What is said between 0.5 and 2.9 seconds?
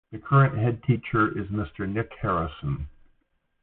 headteacher is Mr. Nic Harrison.